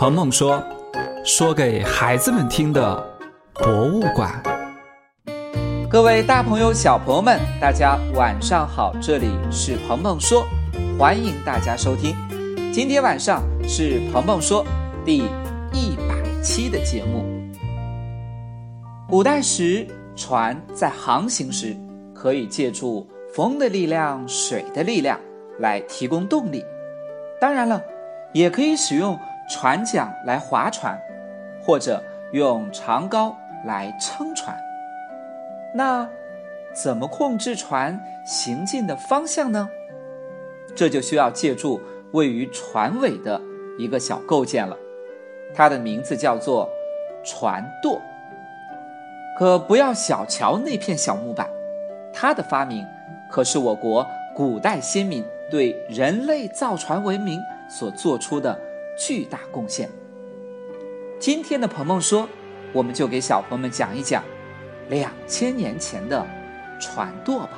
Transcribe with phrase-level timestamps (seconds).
[0.00, 0.64] 鹏鹏说
[1.26, 3.06] ：“说给孩子们听的
[3.52, 4.42] 博物馆。”
[5.90, 8.94] 各位大朋友、小朋友们，大家晚上好！
[8.98, 10.46] 这里是鹏鹏说，
[10.98, 12.16] 欢迎大家收听。
[12.72, 14.64] 今天晚上是鹏鹏说
[15.04, 15.18] 第
[15.74, 17.22] 一百期的节目。
[19.06, 19.86] 古代时，
[20.16, 21.76] 船在航行时，
[22.14, 25.20] 可以借助风的力量、水的力量
[25.58, 26.64] 来提供动力。
[27.38, 27.82] 当然了，
[28.32, 29.18] 也可以使用
[29.50, 30.96] 船桨来划船，
[31.60, 32.00] 或者
[32.30, 33.34] 用长篙
[33.66, 34.56] 来撑船。
[35.74, 36.08] 那
[36.72, 39.68] 怎么控制船行进的方向呢？
[40.76, 41.80] 这就需要借助
[42.12, 43.40] 位于船尾的
[43.76, 44.76] 一个小构件了，
[45.52, 46.70] 它的名字叫做
[47.24, 48.00] 船舵。
[49.36, 51.50] 可不要小瞧那片小木板，
[52.12, 52.86] 它的发明
[53.28, 58.56] 可是我国古代先民对人类造船文明所做出的
[59.00, 59.88] 巨大贡献。
[61.18, 62.28] 今天的鹏鹏说，
[62.70, 64.22] 我们就给小朋友们讲一讲。
[64.90, 66.26] 两千年前的
[66.80, 67.52] 船舵吧。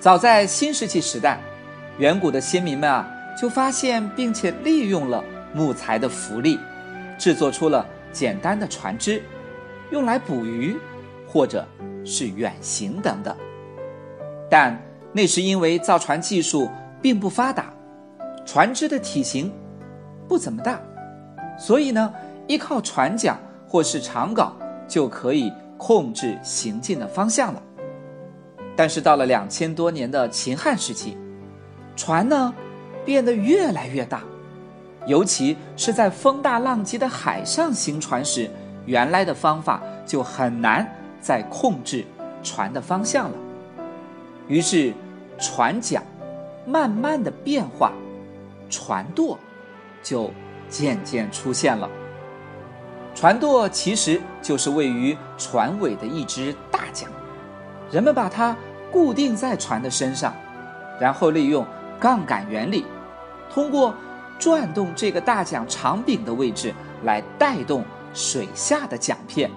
[0.00, 1.40] 早在新石器时代，
[1.98, 3.08] 远古的先民们啊，
[3.40, 6.58] 就发现并且利用了木材的浮力，
[7.16, 9.22] 制作出了简单的船只，
[9.92, 10.76] 用来捕鱼，
[11.26, 11.64] 或者
[12.04, 13.34] 是远行等等。
[14.50, 14.76] 但
[15.12, 16.68] 那是因为造船技术
[17.00, 17.72] 并不发达，
[18.44, 19.52] 船只的体型
[20.28, 20.80] 不怎么大，
[21.58, 22.12] 所以呢，
[22.46, 24.50] 依靠船桨或是长篙。
[24.88, 27.62] 就可以控制行进的方向了。
[28.76, 31.16] 但是到了两千多年的秦汉时期，
[31.96, 32.52] 船呢
[33.06, 34.22] 变得越来越大，
[35.06, 38.50] 尤其是在风大浪急的海上行船时，
[38.84, 40.86] 原来的方法就很难
[41.22, 42.04] 再控制
[42.42, 43.36] 船的方向了。
[44.48, 44.92] 于是，
[45.38, 46.02] 船桨
[46.66, 47.92] 慢慢的变化，
[48.72, 49.38] 船舵
[50.02, 50.32] 就
[50.68, 51.88] 渐渐出现了。
[53.14, 57.10] 船舵其实就是位于船尾的一只大桨，
[57.90, 58.56] 人们把它
[58.90, 60.34] 固定在船的身上，
[60.98, 61.66] 然后利用
[62.00, 62.86] 杠杆原理，
[63.50, 63.94] 通过
[64.38, 67.84] 转动这个大桨长柄的位置来带动
[68.14, 69.50] 水下的桨片，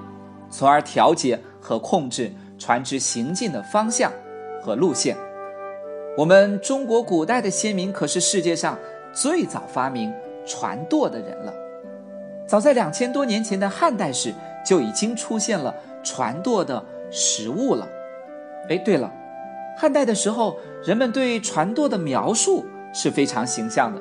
[0.50, 4.12] 从而调节和控制船只行进的方向
[4.62, 5.16] 和路线。
[6.18, 8.78] 我们中国古代的先民可是世界上
[9.16, 10.14] 最早发明
[10.46, 11.53] 船舵的人了。
[12.46, 14.31] 早在两千多年前的汉代时，
[14.64, 17.88] 就已经出现了船舵的实物了。
[18.70, 19.12] 哎，对了，
[19.78, 24.00] 汉代的时候，人们对船舵的描述是非常形象的。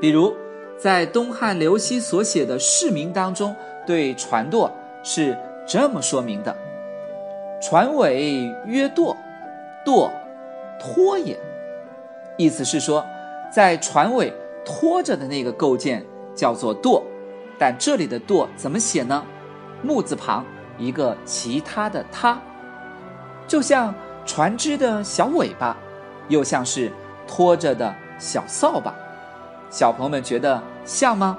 [0.00, 0.34] 比如，
[0.78, 3.54] 在东汉刘熙所写的《释名》当中，
[3.86, 4.70] 对船舵
[5.02, 6.54] 是这么说明的
[7.62, 9.16] ：“船尾曰舵，
[9.84, 10.10] 舵，
[10.78, 11.38] 拖也。”
[12.36, 13.06] 意思是说，
[13.54, 14.34] 在船尾
[14.64, 16.04] 拖着的那个构件
[16.34, 17.00] 叫做舵。
[17.56, 19.24] 但这里的“舵”怎么写呢？
[19.80, 20.44] 木字旁
[20.76, 22.36] 一个其他的“他”，
[23.46, 23.94] 就像
[24.26, 25.76] 船只的小尾巴，
[26.26, 26.90] 又像是
[27.28, 28.92] 拖着的小扫把。
[29.70, 31.38] 小朋友们觉得像吗？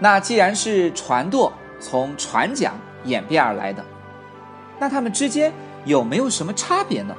[0.00, 2.74] 那既然是船舵从船桨
[3.04, 3.84] 演变而来的，
[4.80, 5.52] 那它们之间
[5.84, 7.14] 有没有什么差别呢？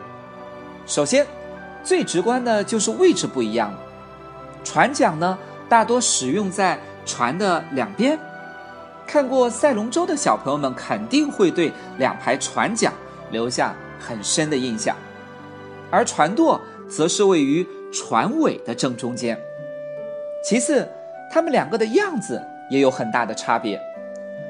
[0.86, 1.26] 首先，
[1.84, 3.80] 最直观的就是位置不一样了。
[4.64, 5.38] 船桨呢，
[5.68, 8.18] 大多使用在船的两边，
[9.08, 12.94] 看过赛龙舟的小朋友们肯定会对两排船桨
[13.32, 14.96] 留下很深的印象，
[15.90, 19.38] 而船舵则是位于船尾的正中间。
[20.44, 20.88] 其次，
[21.32, 23.82] 它们两个的样子也有很大的差别，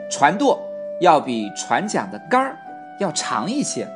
[0.09, 0.61] 船舵
[0.99, 2.57] 要比船桨的杆儿
[2.99, 3.87] 要长一些，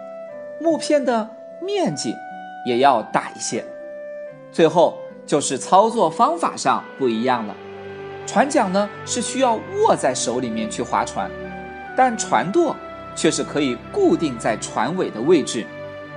[0.60, 1.30] 木片的
[1.62, 2.16] 面积
[2.66, 3.64] 也要大一些。
[4.52, 7.56] 最后就是操作方法上不一样了。
[8.26, 11.30] 船桨呢是需要握在手里面去划船，
[11.96, 12.76] 但船舵
[13.16, 15.66] 却是可以固定在船尾的位置，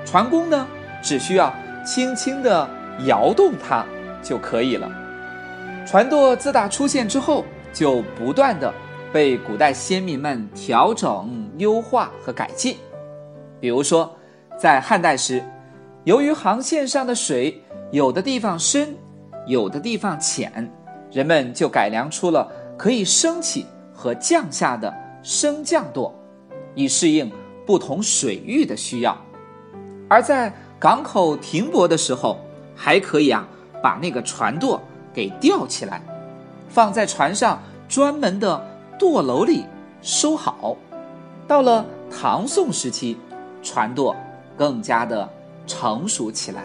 [0.04, 0.66] 船工呢
[1.02, 1.54] 只需要
[1.84, 2.68] 轻轻地
[3.06, 3.84] 摇动它
[4.22, 4.90] 就可以了。
[5.86, 8.72] 船舵自打出现之后，就不断的
[9.12, 12.76] 被古代先民们调整、优化和改进。
[13.60, 14.14] 比如说，
[14.58, 15.42] 在汉代时，
[16.08, 18.96] 由于航线上的水有的地方深，
[19.46, 20.66] 有的地方浅。
[21.12, 24.90] 人们就改良出了可以升起和降下的
[25.22, 26.14] 升降舵，
[26.74, 27.30] 以适应
[27.66, 29.14] 不同水域的需要。
[30.08, 30.50] 而在
[30.80, 32.38] 港口停泊的时候，
[32.74, 33.46] 还可以啊
[33.82, 34.80] 把那个船舵
[35.12, 36.00] 给吊起来，
[36.70, 38.66] 放在船上专门的
[38.98, 39.66] 舵楼里
[40.00, 40.74] 收好。
[41.46, 43.18] 到了唐宋时期，
[43.62, 44.16] 船舵
[44.56, 45.28] 更加的
[45.68, 46.64] 成熟起来。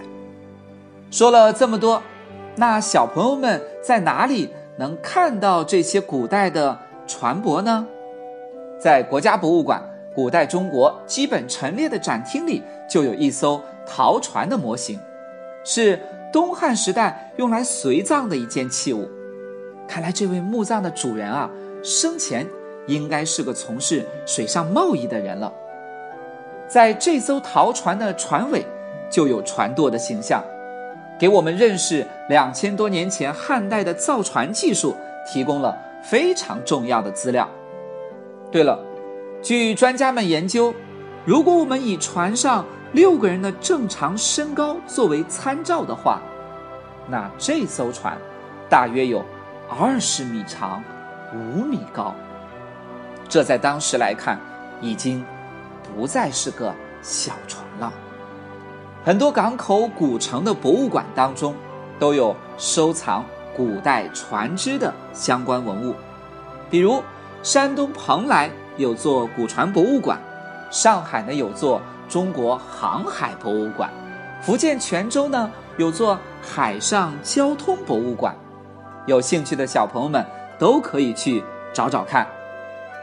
[1.11, 2.01] 说了这么多。
[2.55, 4.47] 那小朋友们在哪里
[4.77, 6.77] 能看到这些古代的
[7.07, 7.87] 船舶呢？
[8.79, 9.83] 在国家博物馆
[10.13, 14.99] 古代中国基本陈列的展厅里，就有一艘陶船的模型，
[15.65, 15.99] 是
[16.31, 19.09] 东汉时代用来随葬的一件器物。
[19.87, 21.49] 看来这位墓葬的主人啊，
[21.83, 22.45] 生前
[22.85, 25.51] 应该是个从事水上贸易的人了。
[26.67, 28.63] 在这艘陶船的船尾，
[29.13, 30.43] 就有船舵的形象，
[31.19, 34.95] 给我们认识两千多年前汉代的造船技术
[35.31, 37.47] 提供了非常重要的资料。
[38.51, 38.79] 对了，
[39.43, 40.73] 据专家们研究，
[41.25, 46.19] 如果我们以船上六个人的正常身高作为参照的话，
[47.07, 48.17] 那这艘船
[48.67, 49.23] 大约有
[49.69, 50.83] 二十米长，
[51.35, 52.15] 五米高。
[53.29, 54.39] 这在当时来看，
[54.81, 55.23] 已经
[55.95, 56.73] 不再是个
[57.03, 57.93] 小船了。
[59.05, 61.53] 很多港口古城的博物馆当中，
[61.99, 65.95] 都有收藏古代船只的相关文物，
[66.69, 67.03] 比如。
[67.43, 70.17] 山东蓬莱有座古船博物馆，
[70.71, 73.89] 上海呢有座中国航海博物馆，
[74.41, 78.33] 福建泉州呢有座海上交通博物馆。
[79.07, 80.25] 有兴趣的小朋友们
[80.57, 82.25] 都可以去找找看，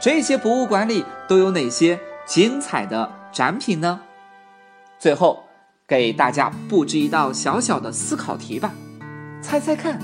[0.01, 4.01] 这些博物馆里都有哪些精彩的展品呢？
[4.97, 5.43] 最后
[5.91, 8.71] 给大家布置一道小小的思考题吧，
[9.41, 9.99] 猜猜看，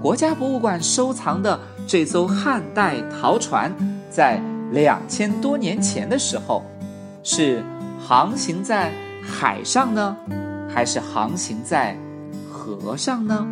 [0.00, 1.60] 国家博物馆收藏的。
[1.86, 3.70] 这艘汉代陶船
[4.08, 4.40] 在
[4.72, 6.64] 两千多年前的时候，
[7.22, 7.62] 是
[7.98, 8.90] 航行在
[9.22, 10.16] 海上呢，
[10.72, 11.94] 还是航行在
[12.50, 13.46] 河上呢？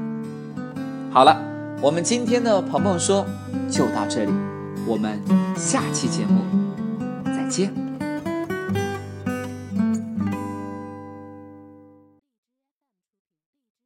[1.11, 1.39] 好了，
[1.83, 3.27] 我们今天的鹏鹏说
[3.69, 4.33] 就到这里，
[4.87, 5.21] 我们
[5.55, 6.41] 下期节目
[7.27, 7.88] 再见。